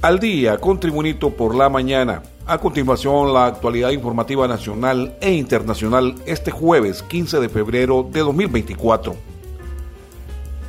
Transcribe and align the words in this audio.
Al 0.00 0.20
día 0.20 0.58
con 0.58 0.78
Tribunito 0.78 1.30
por 1.30 1.56
la 1.56 1.68
mañana. 1.68 2.22
A 2.46 2.58
continuación, 2.58 3.34
la 3.34 3.46
actualidad 3.46 3.90
informativa 3.90 4.46
nacional 4.46 5.16
e 5.20 5.32
internacional 5.32 6.14
este 6.24 6.52
jueves 6.52 7.02
15 7.02 7.40
de 7.40 7.48
febrero 7.48 8.08
de 8.08 8.20
2024. 8.20 9.16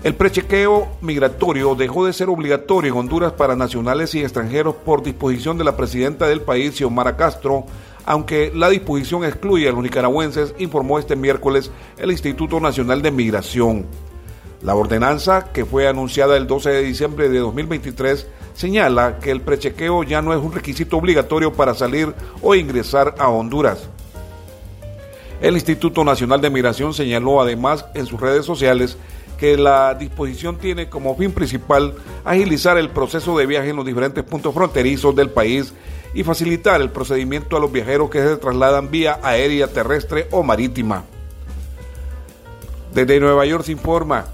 El 0.04 0.16
prechequeo 0.16 0.88
migratorio 1.02 1.76
dejó 1.76 2.08
de 2.08 2.14
ser 2.14 2.28
obligatorio 2.28 2.92
en 2.92 2.98
Honduras 2.98 3.34
para 3.34 3.56
nacionales 3.56 4.16
y 4.16 4.24
extranjeros 4.24 4.74
por 4.74 5.04
disposición 5.04 5.60
de 5.60 5.64
la 5.64 5.78
presidenta 5.78 6.28
del 6.28 6.42
país, 6.42 6.74
Xiomara 6.76 7.16
Castro, 7.16 7.66
aunque 8.06 8.52
la 8.56 8.68
disposición 8.70 9.26
excluye 9.26 9.70
a 9.70 9.72
los 9.72 9.84
nicaragüenses, 9.84 10.56
informó 10.58 10.98
este 10.98 11.16
miércoles 11.16 11.70
el 12.00 12.10
Instituto 12.10 12.60
Nacional 12.60 13.04
de 13.04 13.12
Migración. 13.12 13.86
La 14.62 14.76
ordenanza, 14.76 15.52
que 15.54 15.66
fue 15.66 15.88
anunciada 15.88 16.36
el 16.36 16.46
12 16.46 16.70
de 16.70 16.84
diciembre 16.84 17.30
de 17.30 17.40
2023, 17.40 18.28
señala 18.54 19.20
que 19.20 19.32
el 19.32 19.42
prechequeo 19.42 20.04
ya 20.04 20.22
no 20.22 20.34
es 20.34 20.40
un 20.40 20.52
requisito 20.52 20.98
obligatorio 20.98 21.54
para 21.54 21.74
salir 21.74 22.14
o 22.42 22.56
ingresar 22.56 23.16
a 23.20 23.30
Honduras. 23.30 23.90
El 25.40 25.54
Instituto 25.54 26.04
Nacional 26.04 26.42
de 26.42 26.50
Migración 26.50 26.94
señaló 26.94 27.42
además 27.42 27.86
en 27.94 28.06
sus 28.06 28.20
redes 28.20 28.46
sociales 28.46 28.98
que 29.38 29.56
la 29.56 29.94
disposición 29.94 30.58
tiene 30.58 30.90
como 30.90 31.16
fin 31.16 31.32
principal 31.32 31.96
agilizar 32.26 32.78
el 32.78 32.90
proceso 32.90 33.38
de 33.38 33.46
viaje 33.46 33.70
en 33.70 33.78
los 33.78 33.86
diferentes 33.86 34.26
puntos 34.26 34.54
fronterizos 34.54 35.16
del 35.16 35.30
país 35.30 35.74
y 36.14 36.26
facilitar 36.26 36.82
el 36.82 36.90
procedimiento 36.90 37.56
a 37.56 37.62
los 37.62 37.72
viajeros 37.72 38.10
que 38.10 38.22
se 38.22 38.36
trasladan 38.36 38.92
vía 38.92 39.20
aérea, 39.24 39.68
terrestre 39.68 40.28
o 40.32 40.44
marítima. 40.44 41.06
Desde 42.94 43.22
Nueva 43.22 43.46
York 43.46 43.64
se 43.64 43.72
informa, 43.72 44.26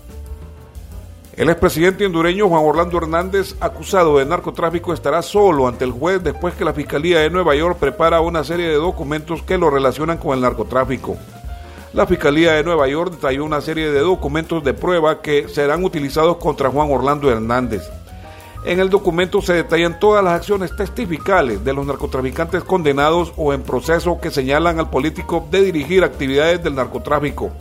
el 1.38 1.50
expresidente 1.50 2.06
hondureño 2.06 2.48
Juan 2.48 2.64
Orlando 2.64 2.98
Hernández, 2.98 3.56
acusado 3.60 4.20
de 4.20 4.26
narcotráfico, 4.26 4.94
estará 4.94 5.22
solo 5.22 5.68
ante 5.68 5.84
el 5.84 5.92
juez 5.92 6.24
después 6.24 6.54
que 6.54 6.64
la 6.64 6.74
Fiscalía 6.74 7.20
de 7.20 7.30
Nueva 7.30 7.56
York 7.56 7.78
prepara 7.78 8.22
una 8.22 8.46
serie 8.46 8.70
de 8.70 8.76
documentos 8.76 9.44
que 9.44 9.58
lo 9.58 9.70
relacionan 9.70 10.18
con 10.18 10.34
el 10.34 10.42
narcotráfico. 10.42 11.18
La 11.92 12.08
Fiscalía 12.08 12.54
de 12.54 12.64
Nueva 12.64 12.88
York 12.88 13.12
detalló 13.16 13.44
una 13.44 13.60
serie 13.60 13.92
de 13.92 14.00
documentos 14.00 14.64
de 14.64 14.74
prueba 14.74 15.22
que 15.22 15.50
serán 15.50 15.84
utilizados 15.84 16.38
contra 16.38 16.70
Juan 16.70 16.90
Orlando 16.90 17.30
Hernández. 17.30 17.84
En 18.64 18.80
el 18.80 18.90
documento 18.90 19.42
se 19.42 19.54
detallan 19.54 20.00
todas 20.00 20.24
las 20.24 20.36
acciones 20.36 20.74
testificales 20.76 21.66
de 21.66 21.74
los 21.74 21.86
narcotraficantes 21.86 22.64
condenados 22.64 23.34
o 23.36 23.54
en 23.54 23.62
proceso 23.62 24.20
que 24.22 24.32
señalan 24.32 24.80
al 24.80 24.90
político 24.90 25.46
de 25.52 25.64
dirigir 25.64 26.06
actividades 26.06 26.64
del 26.64 26.76
narcotráfico. 26.76 27.52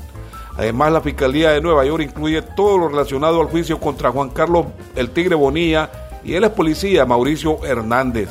Además, 0.56 0.92
la 0.92 1.00
Fiscalía 1.00 1.50
de 1.50 1.60
Nueva 1.60 1.84
York 1.84 2.04
incluye 2.04 2.42
todo 2.42 2.78
lo 2.78 2.88
relacionado 2.88 3.40
al 3.40 3.48
juicio 3.48 3.80
contra 3.80 4.12
Juan 4.12 4.30
Carlos 4.30 4.66
El 4.94 5.10
Tigre 5.10 5.34
Bonilla 5.34 5.90
y 6.22 6.34
el 6.34 6.44
ex 6.44 6.54
policía 6.54 7.04
Mauricio 7.04 7.64
Hernández. 7.64 8.30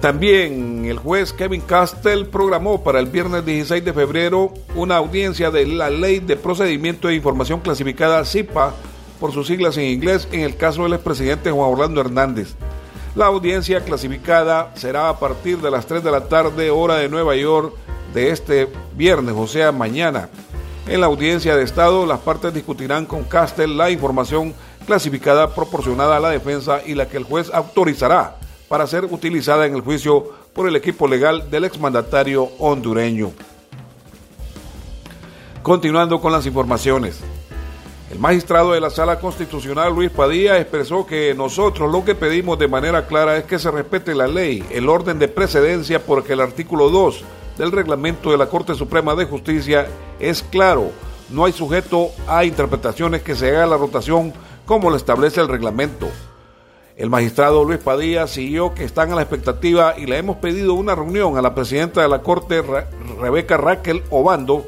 También 0.00 0.84
el 0.84 0.98
juez 0.98 1.32
Kevin 1.32 1.62
Castell 1.62 2.26
programó 2.26 2.84
para 2.84 3.00
el 3.00 3.06
viernes 3.06 3.46
16 3.46 3.84
de 3.84 3.92
febrero 3.94 4.52
una 4.74 4.98
audiencia 4.98 5.50
de 5.50 5.66
la 5.66 5.88
Ley 5.88 6.20
de 6.20 6.36
Procedimiento 6.36 7.08
de 7.08 7.14
Información 7.14 7.60
Clasificada 7.60 8.24
CIPA, 8.24 8.74
por 9.18 9.32
sus 9.32 9.46
siglas 9.46 9.78
en 9.78 9.84
inglés, 9.84 10.28
en 10.30 10.40
el 10.40 10.56
caso 10.56 10.82
del 10.82 10.92
expresidente 10.92 11.50
Juan 11.50 11.70
Orlando 11.70 12.02
Hernández. 12.02 12.54
La 13.14 13.26
audiencia 13.26 13.80
clasificada 13.80 14.72
será 14.74 15.08
a 15.08 15.18
partir 15.18 15.58
de 15.58 15.70
las 15.70 15.86
3 15.86 16.04
de 16.04 16.10
la 16.10 16.28
tarde, 16.28 16.70
hora 16.70 16.96
de 16.96 17.08
Nueva 17.08 17.34
York, 17.36 17.72
de 18.14 18.30
este 18.30 18.68
viernes, 18.96 19.34
o 19.36 19.46
sea, 19.46 19.72
mañana. 19.72 20.30
En 20.86 21.00
la 21.00 21.06
audiencia 21.06 21.56
de 21.56 21.64
Estado, 21.64 22.06
las 22.06 22.20
partes 22.20 22.54
discutirán 22.54 23.06
con 23.06 23.24
Castel 23.24 23.76
la 23.76 23.90
información 23.90 24.54
clasificada 24.86 25.54
proporcionada 25.54 26.16
a 26.16 26.20
la 26.20 26.30
defensa 26.30 26.80
y 26.86 26.94
la 26.94 27.08
que 27.08 27.16
el 27.16 27.24
juez 27.24 27.50
autorizará 27.52 28.36
para 28.68 28.86
ser 28.86 29.04
utilizada 29.04 29.66
en 29.66 29.74
el 29.74 29.80
juicio 29.80 30.30
por 30.52 30.68
el 30.68 30.76
equipo 30.76 31.08
legal 31.08 31.50
del 31.50 31.64
exmandatario 31.64 32.50
hondureño. 32.58 33.32
Continuando 35.62 36.20
con 36.20 36.32
las 36.32 36.46
informaciones. 36.46 37.20
El 38.12 38.18
magistrado 38.18 38.72
de 38.72 38.80
la 38.80 38.90
Sala 38.90 39.18
Constitucional, 39.18 39.92
Luis 39.92 40.10
Padilla, 40.10 40.60
expresó 40.60 41.06
que 41.06 41.34
nosotros 41.34 41.90
lo 41.90 42.04
que 42.04 42.14
pedimos 42.14 42.58
de 42.58 42.68
manera 42.68 43.06
clara 43.06 43.38
es 43.38 43.44
que 43.44 43.58
se 43.58 43.70
respete 43.70 44.14
la 44.14 44.28
ley, 44.28 44.62
el 44.70 44.88
orden 44.88 45.18
de 45.18 45.26
precedencia, 45.26 46.04
porque 46.04 46.34
el 46.34 46.40
artículo 46.40 46.90
2 46.90 47.24
del 47.58 47.72
reglamento 47.72 48.30
de 48.30 48.38
la 48.38 48.46
Corte 48.46 48.74
Suprema 48.74 49.14
de 49.14 49.24
Justicia 49.24 49.86
es 50.18 50.42
claro, 50.42 50.90
no 51.30 51.44
hay 51.44 51.52
sujeto 51.52 52.10
a 52.26 52.44
interpretaciones 52.44 53.22
que 53.22 53.34
se 53.34 53.48
haga 53.48 53.66
la 53.66 53.76
rotación 53.76 54.32
como 54.66 54.90
lo 54.90 54.96
establece 54.96 55.40
el 55.40 55.48
reglamento. 55.48 56.08
El 56.96 57.10
magistrado 57.10 57.64
Luis 57.64 57.80
Padilla 57.80 58.26
siguió 58.26 58.72
que 58.72 58.84
están 58.84 59.12
a 59.12 59.16
la 59.16 59.22
expectativa 59.22 59.94
y 59.98 60.06
le 60.06 60.18
hemos 60.18 60.36
pedido 60.36 60.74
una 60.74 60.94
reunión 60.94 61.36
a 61.36 61.42
la 61.42 61.54
presidenta 61.54 62.02
de 62.02 62.08
la 62.08 62.22
Corte, 62.22 62.62
Rebeca 63.20 63.56
Raquel 63.56 64.04
Obando, 64.10 64.64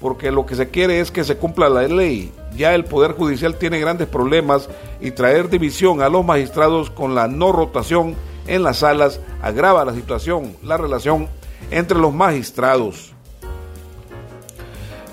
porque 0.00 0.30
lo 0.30 0.44
que 0.44 0.56
se 0.56 0.68
quiere 0.68 1.00
es 1.00 1.10
que 1.10 1.24
se 1.24 1.36
cumpla 1.36 1.70
la 1.70 1.82
ley. 1.82 2.32
Ya 2.54 2.74
el 2.74 2.84
Poder 2.84 3.12
Judicial 3.12 3.56
tiene 3.56 3.80
grandes 3.80 4.08
problemas 4.08 4.68
y 5.00 5.12
traer 5.12 5.48
división 5.48 6.02
a 6.02 6.10
los 6.10 6.24
magistrados 6.24 6.90
con 6.90 7.14
la 7.14 7.28
no 7.28 7.50
rotación 7.52 8.14
en 8.46 8.62
las 8.62 8.78
salas 8.78 9.20
agrava 9.40 9.84
la 9.84 9.94
situación, 9.94 10.56
la 10.62 10.76
relación 10.76 11.28
entre 11.70 11.98
los 11.98 12.12
magistrados. 12.12 13.12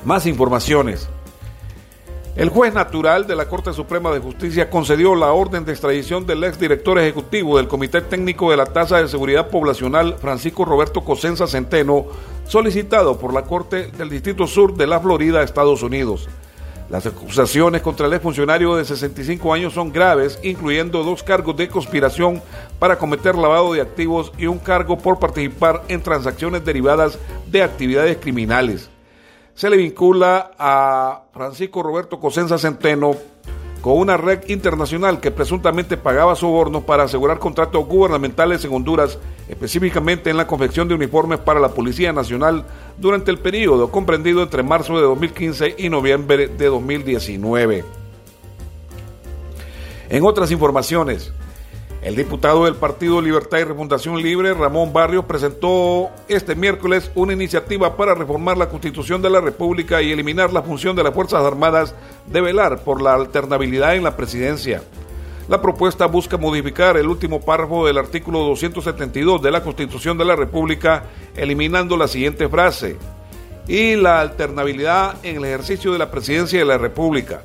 Más 0.04 0.26
informaciones. 0.26 1.10
El 2.38 2.50
juez 2.50 2.72
natural 2.72 3.26
de 3.26 3.36
la 3.36 3.50
Corte 3.50 3.74
Suprema 3.74 4.12
de 4.12 4.20
Justicia 4.20 4.70
concedió 4.70 5.16
la 5.16 5.32
orden 5.32 5.66
de 5.66 5.72
extradición 5.72 6.28
del 6.28 6.44
exdirector 6.44 7.00
ejecutivo 7.00 7.58
del 7.58 7.68
Comité 7.68 8.02
Técnico 8.02 8.52
de 8.52 8.58
la 8.58 8.68
Tasa 8.68 8.98
de 9.02 9.08
Seguridad 9.08 9.50
Poblacional, 9.50 10.18
Francisco 10.20 10.64
Roberto 10.64 11.04
Cosenza 11.04 11.48
Centeno, 11.48 12.06
solicitado 12.46 13.18
por 13.18 13.34
la 13.34 13.42
Corte 13.42 13.88
del 13.88 14.12
Distrito 14.12 14.46
Sur 14.46 14.76
de 14.76 14.86
la 14.86 15.00
Florida, 15.00 15.42
Estados 15.42 15.82
Unidos. 15.82 16.30
Las 16.90 17.06
acusaciones 17.06 17.82
contra 17.82 18.08
el 18.08 18.20
funcionario 18.22 18.76
de 18.76 18.86
65 18.86 19.54
años 19.54 19.74
son 19.74 19.92
graves, 19.92 20.40
incluyendo 20.42 21.04
dos 21.04 21.22
cargos 21.22 21.58
de 21.58 21.68
conspiración 21.68 22.42
para 22.80 22.98
cometer 22.98 23.36
lavado 23.36 23.74
de 23.74 23.82
activos 23.82 24.32
y 24.38 24.46
un 24.46 24.58
cargo 24.58 24.98
por 24.98 25.20
participar 25.20 25.84
en 25.90 26.02
transacciones 26.02 26.64
derivadas 26.64 27.20
de 27.48 27.62
actividades 27.62 28.18
criminales. 28.18 28.90
Se 29.54 29.70
le 29.70 29.76
vincula 29.76 30.52
a 30.58 31.24
Francisco 31.34 31.84
Roberto 31.84 32.22
Cosenza 32.22 32.58
Centeno 32.58 33.18
con 33.82 33.98
una 33.98 34.18
red 34.18 34.48
internacional 34.48 35.20
que 35.20 35.32
presuntamente 35.32 35.98
pagaba 35.98 36.36
sobornos 36.36 36.84
para 36.84 37.04
asegurar 37.04 37.40
contratos 37.40 37.86
gubernamentales 37.86 38.66
en 38.66 38.74
Honduras, 38.74 39.20
específicamente 39.48 40.30
en 40.30 40.38
la 40.38 40.48
confección 40.48 40.88
de 40.88 40.96
uniformes 40.96 41.40
para 41.40 41.60
la 41.60 41.70
Policía 41.70 42.12
Nacional 42.12 42.66
durante 42.98 43.32
el 43.32 43.40
periodo 43.40 43.92
comprendido 43.92 44.42
entre 44.42 44.64
marzo 44.64 44.96
de 44.96 45.04
2015 45.04 45.76
y 45.78 45.90
noviembre 45.90 46.48
de 46.48 46.66
2019. 46.66 47.86
En 50.10 50.24
otras 50.24 50.52
informaciones, 50.52 51.34
el 52.08 52.16
diputado 52.16 52.64
del 52.64 52.76
Partido 52.76 53.22
Libertad 53.22 53.58
y 53.58 53.66
Refundación 53.66 54.22
Libre, 54.22 54.54
Ramón 54.54 54.94
Barrios, 54.94 55.26
presentó 55.26 56.10
este 56.30 56.56
miércoles 56.56 57.12
una 57.16 57.34
iniciativa 57.34 57.98
para 57.98 58.16
reformar 58.16 58.58
la 58.58 58.70
Constitución 58.70 59.22
de 59.22 59.30
la 59.30 59.42
República 59.42 60.02
y 60.02 60.14
eliminar 60.14 60.54
la 60.54 60.62
función 60.62 60.96
de 60.96 61.04
las 61.04 61.14
Fuerzas 61.14 61.44
Armadas 61.44 61.94
de 62.28 62.40
velar 62.40 62.80
por 62.86 63.02
la 63.02 63.14
alternabilidad 63.14 63.98
en 63.98 64.06
la 64.06 64.16
presidencia. 64.16 64.84
La 65.50 65.62
propuesta 65.62 66.06
busca 66.06 66.38
modificar 66.38 66.96
el 66.96 67.10
último 67.10 67.42
párrafo 67.42 67.86
del 67.86 67.98
artículo 67.98 68.40
272 68.40 69.42
de 69.42 69.52
la 69.52 69.62
Constitución 69.62 70.18
de 70.18 70.24
la 70.24 70.38
República, 70.38 71.04
eliminando 71.36 71.98
la 71.98 72.08
siguiente 72.08 72.48
frase, 72.48 72.96
y 73.68 73.98
la 73.98 74.22
alternabilidad 74.22 75.18
en 75.24 75.36
el 75.36 75.44
ejercicio 75.44 75.92
de 75.92 76.00
la 76.00 76.10
presidencia 76.10 76.58
de 76.58 76.66
la 76.66 76.78
República. 76.78 77.42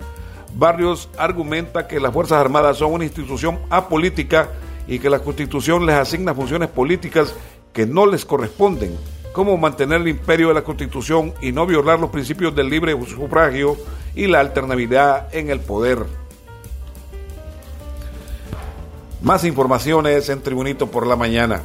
Barrios 0.55 1.09
argumenta 1.19 1.89
que 1.89 2.01
las 2.01 2.13
Fuerzas 2.13 2.39
Armadas 2.39 2.79
son 2.79 2.93
una 2.93 3.05
institución 3.05 3.59
apolítica 3.71 4.51
y 4.87 4.99
que 4.99 5.11
la 5.11 5.21
Constitución 5.21 5.87
les 5.87 5.97
asigna 5.97 6.35
funciones 6.35 6.69
políticas 6.69 7.35
que 7.73 7.87
no 7.87 8.07
les 8.07 8.25
corresponden, 8.25 8.97
como 9.33 9.57
mantener 9.57 10.03
el 10.03 10.09
imperio 10.09 10.49
de 10.49 10.55
la 10.55 10.65
Constitución 10.65 11.33
y 11.41 11.53
no 11.53 11.67
violar 11.67 11.99
los 11.99 12.11
principios 12.11 12.55
del 12.55 12.69
libre 12.69 12.97
sufragio 13.07 13.77
y 14.15 14.27
la 14.27 14.41
alternabilidad 14.41 15.35
en 15.35 15.51
el 15.51 15.61
poder. 15.61 16.05
Más 19.23 19.45
informaciones 19.45 20.29
en 20.29 20.43
Tribunito 20.43 20.89
por 20.89 21.07
la 21.07 21.17
Mañana. 21.17 21.63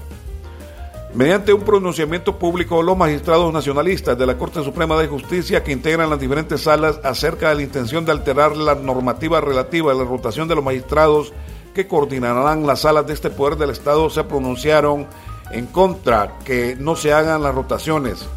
Mediante 1.13 1.54
un 1.54 1.62
pronunciamiento 1.62 2.38
público, 2.38 2.83
los 2.83 2.98
magistrados 2.98 3.51
nacionalistas 3.54 4.18
de 4.18 4.25
la 4.25 4.38
Corte 4.38 4.63
Suprema 4.63 4.98
de 4.98 5.07
Justicia 5.07 5.63
que 5.63 5.71
integran 5.71 6.09
las 6.09 6.19
diferentes 6.19 6.62
salas 6.62 7.00
acerca 7.04 7.50
de 7.50 7.56
la 7.56 7.62
intención 7.63 8.06
de 8.06 8.12
alterar 8.12 8.57
la 8.57 8.75
normativa 8.75 9.39
relativa 9.39 9.92
a 9.92 9.95
la 9.95 10.04
rotación 10.04 10.48
de 10.48 10.56
los 10.56 10.63
magistrados 10.63 11.33
que 11.74 11.88
coordinarán 11.88 12.68
las 12.68 12.81
salas 12.81 13.07
de 13.07 13.13
este 13.13 13.30
poder 13.30 13.57
del 13.57 13.69
Estado 13.69 14.09
se 14.09 14.25
pronunciaron 14.25 15.07
en 15.51 15.65
contra 15.68 16.39
que 16.44 16.75
no 16.77 16.95
se 16.95 17.13
hagan 17.13 17.42
las 17.42 17.56
rotaciones. 17.56 18.27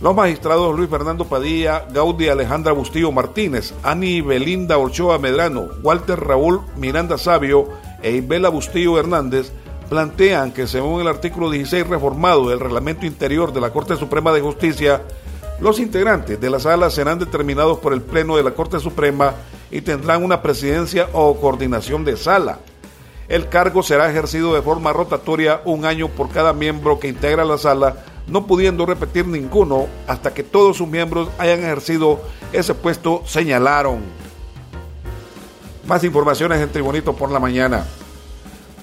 Los 0.00 0.16
magistrados 0.16 0.76
Luis 0.76 0.90
Fernando 0.90 1.24
Padilla, 1.26 1.86
Gaudí 1.90 2.28
Alejandra 2.28 2.72
Bustillo 2.72 3.12
Martínez, 3.12 3.72
Ani 3.84 4.20
Belinda 4.20 4.78
Ochoa 4.78 5.18
Medrano, 5.18 5.68
Walter 5.82 6.18
Raúl 6.18 6.62
Miranda 6.76 7.16
Sabio, 7.16 7.68
e 8.02 8.16
Ibela 8.16 8.50
Bustillo 8.50 8.98
Hernández 8.98 9.52
plantean 9.94 10.50
que 10.50 10.66
según 10.66 11.00
el 11.00 11.06
artículo 11.06 11.48
16 11.48 11.86
reformado 11.86 12.48
del 12.48 12.58
reglamento 12.58 13.06
interior 13.06 13.52
de 13.52 13.60
la 13.60 13.70
Corte 13.70 13.94
Suprema 13.94 14.32
de 14.32 14.40
Justicia, 14.40 15.02
los 15.60 15.78
integrantes 15.78 16.40
de 16.40 16.50
la 16.50 16.58
sala 16.58 16.90
serán 16.90 17.20
determinados 17.20 17.78
por 17.78 17.92
el 17.92 18.02
Pleno 18.02 18.36
de 18.36 18.42
la 18.42 18.50
Corte 18.50 18.80
Suprema 18.80 19.34
y 19.70 19.82
tendrán 19.82 20.24
una 20.24 20.42
presidencia 20.42 21.08
o 21.12 21.40
coordinación 21.40 22.04
de 22.04 22.16
sala. 22.16 22.58
El 23.28 23.48
cargo 23.48 23.84
será 23.84 24.10
ejercido 24.10 24.52
de 24.52 24.62
forma 24.62 24.92
rotatoria 24.92 25.60
un 25.64 25.84
año 25.84 26.08
por 26.08 26.28
cada 26.28 26.52
miembro 26.52 26.98
que 26.98 27.06
integra 27.06 27.44
la 27.44 27.56
sala, 27.56 27.98
no 28.26 28.48
pudiendo 28.48 28.86
repetir 28.86 29.28
ninguno 29.28 29.86
hasta 30.08 30.34
que 30.34 30.42
todos 30.42 30.76
sus 30.76 30.88
miembros 30.88 31.28
hayan 31.38 31.60
ejercido 31.60 32.20
ese 32.52 32.74
puesto, 32.74 33.22
señalaron. 33.26 34.00
Más 35.86 36.02
informaciones 36.02 36.60
en 36.60 36.72
Tribunito 36.72 37.14
por 37.14 37.30
la 37.30 37.38
mañana. 37.38 37.86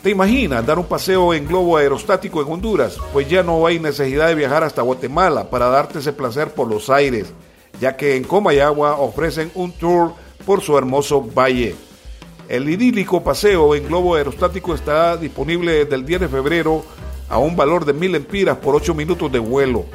¿Te 0.01 0.09
imaginas 0.09 0.65
dar 0.65 0.79
un 0.79 0.85
paseo 0.85 1.31
en 1.31 1.47
globo 1.47 1.77
aerostático 1.77 2.41
en 2.41 2.51
Honduras? 2.51 2.97
Pues 3.13 3.29
ya 3.29 3.43
no 3.43 3.67
hay 3.67 3.79
necesidad 3.79 4.29
de 4.29 4.35
viajar 4.35 4.63
hasta 4.63 4.81
Guatemala 4.81 5.51
para 5.51 5.67
darte 5.67 5.99
ese 5.99 6.11
placer 6.11 6.55
por 6.55 6.67
los 6.67 6.89
aires, 6.89 7.31
ya 7.79 7.95
que 7.95 8.15
en 8.15 8.23
Comayagua 8.23 8.95
ofrecen 8.95 9.51
un 9.53 9.71
tour 9.71 10.13
por 10.43 10.61
su 10.61 10.75
hermoso 10.75 11.21
valle. 11.21 11.75
El 12.49 12.67
idílico 12.67 13.23
paseo 13.23 13.75
en 13.75 13.85
globo 13.85 14.15
aerostático 14.15 14.73
está 14.73 15.17
disponible 15.17 15.85
desde 15.85 15.93
el 15.93 16.03
10 16.03 16.21
de 16.21 16.29
febrero 16.29 16.83
a 17.29 17.37
un 17.37 17.55
valor 17.55 17.85
de 17.85 17.93
mil 17.93 18.15
empiras 18.15 18.57
por 18.57 18.75
8 18.75 18.95
minutos 18.95 19.31
de 19.31 19.37
vuelo. 19.37 19.85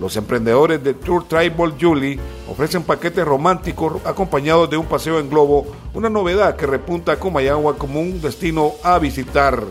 Los 0.00 0.16
emprendedores 0.16 0.82
de 0.82 0.94
Tour 0.94 1.28
Tribal 1.28 1.74
Julie 1.78 2.18
ofrecen 2.48 2.82
paquetes 2.82 3.22
románticos 3.22 4.00
acompañados 4.06 4.70
de 4.70 4.78
un 4.78 4.86
paseo 4.86 5.18
en 5.18 5.28
globo, 5.28 5.66
una 5.92 6.08
novedad 6.08 6.56
que 6.56 6.66
repunta 6.66 7.12
a 7.12 7.18
Comayagua 7.18 7.76
como 7.76 8.00
un 8.00 8.18
destino 8.18 8.72
a 8.82 8.98
visitar. 8.98 9.62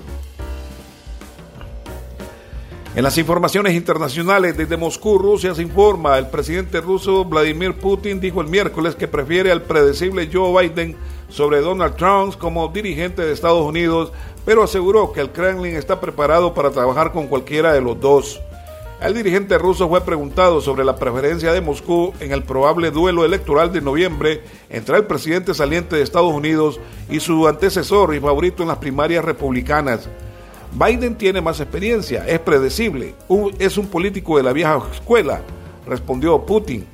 En 2.96 3.04
las 3.04 3.18
informaciones 3.18 3.74
internacionales 3.74 4.56
desde 4.56 4.78
Moscú, 4.78 5.18
Rusia 5.18 5.56
se 5.56 5.64
informa, 5.64 6.18
el 6.20 6.28
presidente 6.28 6.80
ruso 6.80 7.26
Vladimir 7.26 7.80
Putin 7.80 8.20
dijo 8.20 8.42
el 8.42 8.48
miércoles 8.48 8.96
que 8.96 9.08
prefiere 9.08 9.52
al 9.52 9.64
predecible 9.64 10.30
Joe 10.32 10.62
Biden 10.62 10.96
sobre 11.30 11.62
Donald 11.62 11.96
Trump 11.96 12.36
como 12.38 12.68
dirigente 12.68 13.24
de 13.24 13.32
Estados 13.32 13.66
Unidos, 13.66 14.12
pero 14.46 14.64
aseguró 14.64 15.12
que 15.12 15.22
el 15.22 15.32
Kremlin 15.32 15.76
está 15.76 16.00
preparado 16.00 16.54
para 16.54 16.70
trabajar 16.70 17.12
con 17.12 17.28
cualquiera 17.28 17.74
de 17.74 17.82
los 17.82 18.00
dos. 18.00 18.42
El 19.02 19.14
dirigente 19.14 19.58
ruso 19.58 19.88
fue 19.88 20.02
preguntado 20.02 20.60
sobre 20.60 20.84
la 20.84 20.98
preferencia 20.98 21.54
de 21.54 21.62
Moscú 21.62 22.14
en 22.20 22.34
el 22.34 22.44
probable 22.44 22.92
duelo 22.92 23.24
electoral 23.24 23.72
de 23.72 23.80
noviembre 23.80 24.42
entre 24.70 24.98
el 24.98 25.06
presidente 25.06 25.54
saliente 25.54 25.96
de 25.96 26.02
Estados 26.02 26.34
Unidos 26.34 26.82
y 27.10 27.22
su 27.22 27.48
antecesor 27.48 28.14
y 28.14 28.20
favorito 28.20 28.62
en 28.62 28.68
las 28.68 28.80
primarias 28.80 29.24
republicanas. 29.24 30.10
Biden 30.74 31.16
tiene 31.16 31.40
más 31.40 31.62
experiencia, 31.62 32.28
es 32.28 32.40
predecible, 32.40 33.16
es 33.58 33.78
un 33.78 33.88
político 33.88 34.36
de 34.36 34.44
la 34.44 34.52
vieja 34.52 34.82
escuela, 34.92 35.44
respondió 35.88 36.46
Putin. 36.46 36.86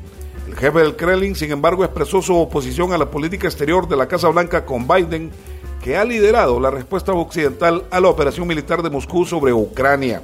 El 0.47 0.55
jefe 0.55 0.79
del 0.81 0.95
Kremlin, 0.95 1.35
sin 1.35 1.51
embargo, 1.51 1.83
expresó 1.83 2.21
su 2.21 2.35
oposición 2.35 2.93
a 2.93 2.99
la 2.99 3.09
política 3.09 3.47
exterior 3.47 3.87
de 3.87 3.97
la 3.97 4.07
Casa 4.07 4.29
Blanca 4.29 4.63
con 4.63 4.87
Biden, 4.87 5.31
que 5.83 5.97
ha 5.97 6.05
liderado 6.05 6.59
la 6.59 6.69
respuesta 6.69 7.13
occidental 7.13 7.83
a 7.89 7.99
la 7.99 8.09
operación 8.09 8.47
militar 8.47 8.83
de 8.83 8.91
Moscú 8.91 9.25
sobre 9.25 9.53
Ucrania. 9.53 10.21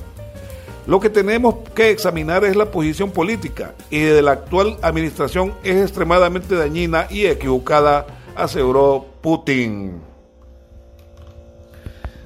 Lo 0.92 1.00
que 1.00 1.10
tenemos 1.10 1.56
que 1.74 1.90
examinar 1.90 2.44
es 2.44 2.58
la 2.58 2.70
posición 2.70 3.12
política 3.12 3.76
y 3.90 4.00
de 4.02 4.22
la 4.22 4.34
actual 4.34 4.78
administración 4.82 5.54
es 5.64 5.78
extremadamente 5.78 6.54
dañina 6.54 7.08
y 7.10 7.28
equivocada, 7.28 8.06
aseguró 8.36 9.06
Putin. 9.22 10.02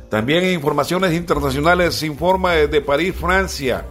También 0.09 0.45
en 0.45 0.55
informaciones 0.55 1.13
internacionales 1.13 1.93
se 1.93 2.07
informa 2.07 2.53
desde 2.53 2.81
París, 2.81 3.13
Francia. 3.15 3.85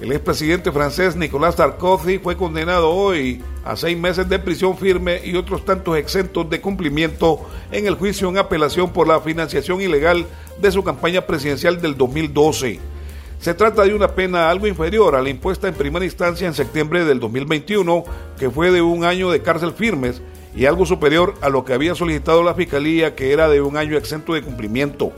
El 0.00 0.12
expresidente 0.12 0.70
francés 0.70 1.16
Nicolas 1.16 1.56
Sarkozy 1.56 2.18
fue 2.20 2.36
condenado 2.36 2.88
hoy 2.88 3.42
a 3.64 3.74
seis 3.74 3.98
meses 3.98 4.28
de 4.28 4.38
prisión 4.38 4.78
firme 4.78 5.20
y 5.24 5.34
otros 5.34 5.64
tantos 5.64 5.96
exentos 5.96 6.48
de 6.48 6.60
cumplimiento 6.60 7.40
en 7.72 7.84
el 7.84 7.96
juicio 7.96 8.28
en 8.28 8.38
apelación 8.38 8.92
por 8.92 9.08
la 9.08 9.20
financiación 9.20 9.80
ilegal 9.80 10.24
de 10.60 10.70
su 10.70 10.84
campaña 10.84 11.26
presidencial 11.26 11.82
del 11.82 11.96
2012. 11.96 12.99
Se 13.40 13.54
trata 13.54 13.84
de 13.84 13.94
una 13.94 14.08
pena 14.08 14.50
algo 14.50 14.66
inferior 14.66 15.16
a 15.16 15.22
la 15.22 15.30
impuesta 15.30 15.66
en 15.66 15.74
primera 15.74 16.04
instancia 16.04 16.46
en 16.46 16.52
septiembre 16.52 17.06
del 17.06 17.20
2021, 17.20 18.04
que 18.38 18.50
fue 18.50 18.70
de 18.70 18.82
un 18.82 19.02
año 19.02 19.30
de 19.30 19.40
cárcel 19.40 19.72
firmes, 19.72 20.20
y 20.54 20.66
algo 20.66 20.84
superior 20.84 21.34
a 21.40 21.48
lo 21.48 21.64
que 21.64 21.72
había 21.72 21.94
solicitado 21.94 22.42
la 22.42 22.54
Fiscalía, 22.54 23.14
que 23.14 23.32
era 23.32 23.48
de 23.48 23.62
un 23.62 23.78
año 23.78 23.96
exento 23.96 24.34
de 24.34 24.42
cumplimiento. 24.42 25.12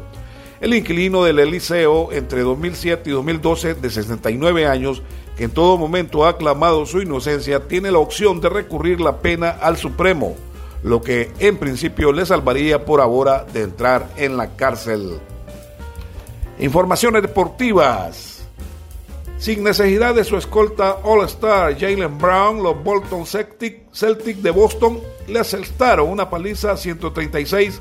El 0.60 0.72
inquilino 0.72 1.24
del 1.24 1.40
Eliseo 1.40 2.12
entre 2.12 2.42
2007 2.42 3.10
y 3.10 3.12
2012, 3.12 3.74
de 3.74 3.90
69 3.90 4.68
años, 4.68 5.02
que 5.36 5.42
en 5.42 5.50
todo 5.50 5.76
momento 5.76 6.24
ha 6.24 6.28
aclamado 6.28 6.86
su 6.86 7.02
inocencia, 7.02 7.66
tiene 7.66 7.90
la 7.90 7.98
opción 7.98 8.40
de 8.40 8.50
recurrir 8.50 9.00
la 9.00 9.18
pena 9.18 9.50
al 9.50 9.78
Supremo, 9.78 10.36
lo 10.84 11.02
que 11.02 11.32
en 11.40 11.56
principio 11.56 12.12
le 12.12 12.24
salvaría 12.24 12.84
por 12.84 13.00
ahora 13.00 13.44
de 13.52 13.62
entrar 13.62 14.08
en 14.16 14.36
la 14.36 14.54
cárcel. 14.54 15.18
Informaciones 16.62 17.22
deportivas. 17.22 18.44
Sin 19.36 19.64
necesidad 19.64 20.14
de 20.14 20.22
su 20.22 20.36
escolta 20.36 20.98
All-Star 21.02 21.76
Jalen 21.76 22.16
Brown, 22.18 22.62
los 22.62 22.80
Bolton 22.84 23.26
Celtic, 23.26 24.36
de 24.36 24.50
Boston 24.52 25.00
le 25.26 25.40
asestaron 25.40 26.08
una 26.08 26.30
paliza 26.30 26.76
136 26.76 27.80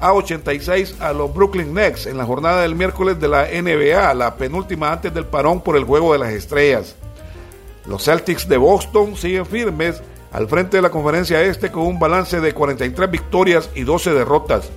a 0.00 0.14
86 0.14 0.96
a 1.00 1.12
los 1.12 1.34
Brooklyn 1.34 1.74
Nets 1.74 2.06
en 2.06 2.16
la 2.16 2.24
jornada 2.24 2.62
del 2.62 2.74
miércoles 2.74 3.20
de 3.20 3.28
la 3.28 3.44
NBA, 3.44 4.14
la 4.14 4.36
penúltima 4.36 4.90
antes 4.90 5.12
del 5.12 5.26
parón 5.26 5.60
por 5.60 5.76
el 5.76 5.84
Juego 5.84 6.14
de 6.14 6.20
las 6.20 6.32
Estrellas. 6.32 6.96
Los 7.84 8.04
Celtics 8.04 8.48
de 8.48 8.56
Boston 8.56 9.16
siguen 9.16 9.44
firmes 9.44 10.00
al 10.32 10.48
frente 10.48 10.78
de 10.78 10.82
la 10.82 10.90
conferencia 10.90 11.42
este 11.42 11.70
con 11.70 11.82
un 11.82 11.98
balance 11.98 12.40
de 12.40 12.54
43 12.54 13.10
victorias 13.10 13.68
y 13.74 13.82
12 13.82 14.14
derrotas. 14.14 14.70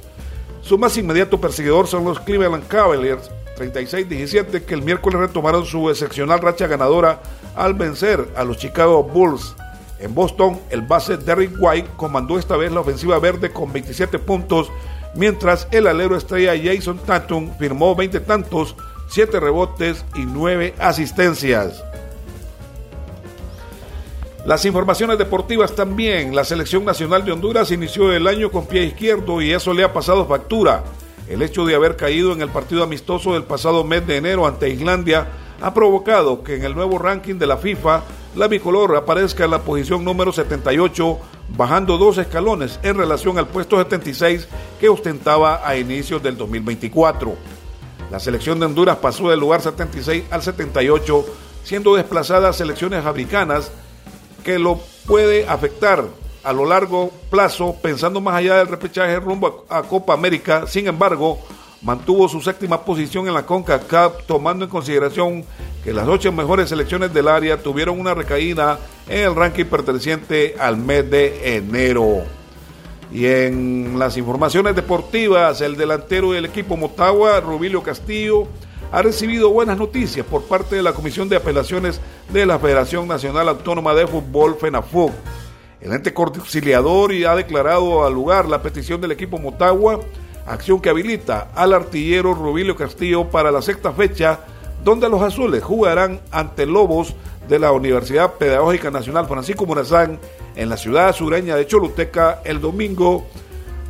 Su 0.62 0.78
más 0.78 0.96
inmediato 0.98 1.42
perseguidor 1.42 1.88
son 1.88 2.06
los 2.06 2.20
Cleveland 2.20 2.68
Cavaliers, 2.68 3.32
36-17, 3.58 4.64
que 4.64 4.74
el 4.74 4.84
miércoles 4.84 5.20
retomaron 5.20 5.66
su 5.66 5.90
excepcional 5.90 6.40
racha 6.40 6.68
ganadora 6.68 7.22
al 7.56 7.74
vencer 7.74 8.28
a 8.36 8.44
los 8.44 8.58
Chicago 8.58 9.04
Bulls. 9.04 9.56
En 10.00 10.16
Boston, 10.16 10.60
el 10.70 10.82
base 10.82 11.18
Derrick 11.18 11.54
White 11.60 11.90
comandó 11.98 12.40
esta 12.40 12.58
vez 12.58 12.72
la 12.72 12.80
ofensiva 12.80 13.20
verde 13.20 13.52
con 13.52 13.74
27 13.74 14.20
puntos, 14.20 14.72
mientras 15.16 15.68
el 15.72 15.88
alero 15.88 16.16
estrella 16.16 16.54
Jason 16.62 17.00
Tatum 17.00 17.52
firmó 17.58 17.96
20 17.96 18.20
tantos, 18.22 18.76
7 19.10 19.40
rebotes 19.40 20.06
y 20.16 20.26
9 20.26 20.76
asistencias. 20.80 21.84
Las 24.46 24.66
informaciones 24.66 25.20
deportivas 25.20 25.76
también. 25.76 26.36
La 26.36 26.44
selección 26.44 26.84
nacional 26.84 27.24
de 27.24 27.32
Honduras 27.32 27.70
inició 27.70 28.12
el 28.12 28.26
año 28.26 28.50
con 28.50 28.66
pie 28.66 28.86
izquierdo 28.86 29.40
y 29.40 29.52
eso 29.52 29.72
le 29.72 29.84
ha 29.84 29.94
pasado 29.94 30.26
factura. 30.26 30.84
El 31.30 31.44
hecho 31.44 31.64
de 31.64 31.76
haber 31.76 31.96
caído 31.96 32.34
en 32.34 32.42
el 32.42 32.50
partido 32.50 32.84
amistoso 32.84 33.34
del 33.34 33.44
pasado 33.44 33.84
mes 33.84 34.06
de 34.08 34.18
enero 34.18 34.48
ante 34.48 34.70
Islandia 34.70 35.28
ha 35.62 35.76
provocado 35.76 36.44
que 36.44 36.56
en 36.56 36.66
el 36.66 36.74
nuevo 36.74 36.98
ranking 36.98 37.36
de 37.36 37.46
la 37.46 37.58
FIFA 37.58 38.02
la 38.36 38.48
bicolor 38.48 38.96
aparezca 38.96 39.46
en 39.46 39.52
la 39.52 39.62
posición 39.62 40.04
número 40.04 40.32
78, 40.32 41.20
bajando 41.56 42.00
dos 42.00 42.18
escalones 42.18 42.80
en 42.82 42.98
relación 42.98 43.38
al 43.38 43.48
puesto 43.48 43.78
76 43.78 44.48
que 44.80 44.90
ostentaba 44.90 45.62
a 45.64 45.78
inicios 45.78 46.24
del 46.24 46.36
2024. 46.36 47.36
La 48.10 48.20
selección 48.20 48.60
de 48.60 48.66
Honduras 48.66 48.98
pasó 48.98 49.30
del 49.30 49.40
lugar 49.40 49.62
76 49.62 50.24
al 50.32 50.42
78, 50.42 51.26
siendo 51.64 51.96
desplazada 51.96 52.50
a 52.50 52.54
selecciones 52.54 53.06
africanas 53.06 53.72
que 54.44 54.60
lo 54.60 54.80
puede 55.06 55.48
afectar 55.48 56.06
a 56.44 56.54
lo 56.54 56.66
largo 56.66 57.12
plazo, 57.30 57.76
pensando 57.82 58.20
más 58.20 58.36
allá 58.36 58.58
del 58.58 58.68
repechaje 58.68 59.20
rumbo 59.20 59.66
a, 59.70 59.84
Copa 59.84 60.14
América. 60.14 60.66
Sin 60.68 60.88
embargo, 60.88 61.40
mantuvo 61.82 62.28
su 62.28 62.42
séptima 62.42 62.84
posición 62.84 63.28
en 63.28 63.34
la 63.34 63.46
CONCACAF, 63.46 64.26
tomando 64.26 64.66
en 64.66 64.72
consideración 64.72 65.46
que 65.84 65.94
las 65.94 66.08
ocho 66.08 66.32
mejores 66.32 66.70
selecciones 66.70 67.14
del 67.14 67.28
área 67.28 67.62
tuvieron 67.62 68.00
una 68.00 68.14
recaída 68.14 68.80
en 69.08 69.26
el 69.26 69.36
ranking 69.36 69.66
perteneciente 69.66 70.56
al 70.60 70.78
mes 70.78 71.10
de 71.10 71.58
enero. 71.58 72.24
Y 73.12 73.26
en 73.26 74.00
las 74.00 74.16
informaciones 74.16 74.76
deportivas, 74.76 75.60
el 75.62 75.76
delantero 75.76 76.32
del 76.32 76.46
equipo 76.46 76.78
Motagua, 76.78 77.42
Rubilio 77.42 77.84
Castillo, 77.84 78.48
ha 78.92 79.02
recibido 79.02 79.50
buenas 79.50 79.78
noticias 79.78 80.26
por 80.26 80.44
parte 80.44 80.76
de 80.76 80.84
la 80.84 80.94
Comisión 80.94 81.30
de 81.30 81.38
Apelaciones 81.38 82.02
de 82.30 82.46
la 82.46 82.60
Federación 82.60 83.08
Nacional 83.08 83.48
Autónoma 83.48 83.94
de 83.94 84.06
Fútbol, 84.06 84.58
FENAFUC. 84.60 85.14
El 85.80 85.94
ente 85.94 86.14
conciliador 86.14 87.14
y 87.14 87.24
ha 87.24 87.36
declarado 87.36 88.06
al 88.06 88.14
lugar 88.14 88.48
la 88.48 88.62
petición 88.62 89.00
del 89.00 89.14
equipo 89.14 89.40
Motagua, 89.40 90.02
acción 90.46 90.82
que 90.82 90.90
habilita 90.90 91.52
al 91.56 91.74
artillero 91.74 92.34
Rubilio 92.34 92.76
Castillo 92.76 93.30
para 93.30 93.50
la 93.50 93.62
sexta 93.62 93.94
fecha, 93.94 94.42
donde 94.84 95.10
los 95.10 95.22
azules 95.22 95.64
jugarán 95.64 96.20
ante 96.30 96.66
Lobos 96.66 97.16
de 97.48 97.60
la 97.60 97.72
Universidad 97.72 98.34
Pedagógica 98.34 98.92
Nacional 98.92 99.26
Francisco 99.26 99.66
Morazán 99.66 100.20
en 100.56 100.70
la 100.70 100.78
ciudad 100.78 101.16
sureña 101.16 101.56
de 101.56 101.66
Choluteca 101.66 102.42
el 102.44 102.60
domingo 102.60 103.26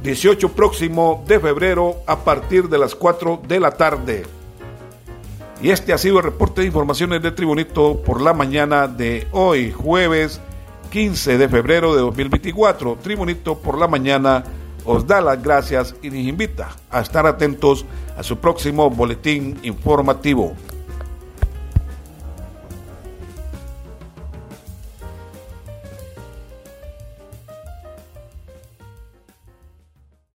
18 0.03 0.49
próximo 0.49 1.23
de 1.27 1.39
febrero 1.39 1.97
a 2.05 2.23
partir 2.23 2.69
de 2.69 2.77
las 2.77 2.93
4 2.93 3.41
de 3.47 3.59
la 3.59 3.71
tarde. 3.71 4.40
Y 5.61 5.69
este 5.69 5.93
ha 5.93 5.97
sido 5.99 6.17
el 6.17 6.23
reporte 6.23 6.61
de 6.61 6.67
informaciones 6.67 7.21
de 7.21 7.31
Tribunito 7.31 8.01
por 8.01 8.19
la 8.19 8.33
mañana 8.33 8.87
de 8.87 9.27
hoy, 9.31 9.71
jueves 9.71 10.41
15 10.89 11.37
de 11.37 11.47
febrero 11.49 11.93
de 11.95 12.01
2024. 12.01 12.97
Tribunito 13.01 13.59
por 13.59 13.77
la 13.77 13.87
mañana 13.87 14.43
os 14.85 15.05
da 15.05 15.21
las 15.21 15.41
gracias 15.43 15.95
y 16.01 16.09
les 16.09 16.25
invita 16.25 16.69
a 16.89 17.01
estar 17.01 17.27
atentos 17.27 17.85
a 18.17 18.23
su 18.23 18.37
próximo 18.37 18.89
boletín 18.89 19.59
informativo. 19.61 20.55